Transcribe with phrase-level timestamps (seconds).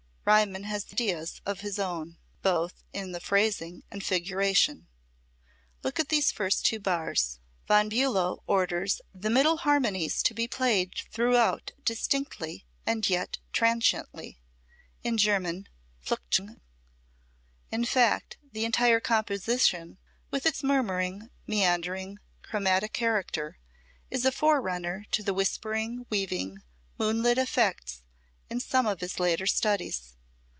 [0.23, 4.87] Riemann has ideas of his own, both in the phrasing and figuration.
[5.83, 9.29] Look at these first two bars: [Musical score excerpt without caption:] Von Bulow orders "the
[9.29, 14.39] middle harmonies to be played throughout distinctly, and yet transiently"
[15.03, 15.67] in German,
[15.99, 16.61] "fluchtig."
[17.69, 19.97] In fact, the entire composition,
[20.29, 23.57] with its murmuring, meandering, chromatic character,
[24.11, 26.59] is a forerunner to the whispering, weaving,
[26.97, 28.03] moonlit effects
[28.49, 30.15] in some of his later studies.